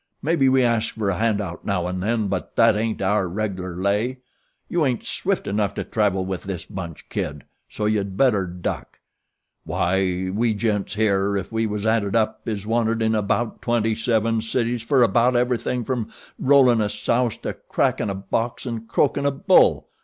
Maybe 0.23 0.49
we 0.49 0.63
asks 0.63 0.97
fer 0.97 1.09
a 1.11 1.17
handout 1.17 1.63
now 1.63 1.85
and 1.85 2.01
then; 2.01 2.27
but 2.27 2.55
that 2.55 2.75
ain't 2.75 3.03
our 3.03 3.27
reg'lar 3.27 3.79
way. 3.79 4.17
You 4.67 4.83
ain't 4.83 5.03
swift 5.03 5.45
enough 5.45 5.75
to 5.75 5.83
travel 5.83 6.25
with 6.25 6.41
this 6.41 6.65
bunch, 6.65 7.07
kid, 7.07 7.43
so 7.69 7.85
you'd 7.85 8.17
better 8.17 8.47
duck. 8.47 8.97
Why 9.63 10.31
we 10.33 10.55
gents, 10.55 10.95
here, 10.95 11.37
if 11.37 11.51
we 11.51 11.67
was 11.67 11.85
added 11.85 12.15
up 12.15 12.47
is 12.49 12.65
wanted 12.65 13.03
in 13.03 13.13
about 13.13 13.61
twenty 13.61 13.93
seven 13.95 14.41
cities 14.41 14.81
fer 14.81 15.03
about 15.03 15.35
everything 15.35 15.83
from 15.85 16.09
rollin' 16.39 16.81
a 16.81 16.89
souse 16.89 17.37
to 17.43 17.53
crackin' 17.53 18.09
a 18.09 18.15
box 18.15 18.65
and 18.65 18.87
croakin' 18.87 19.27
a 19.27 19.31
bull. 19.31 19.87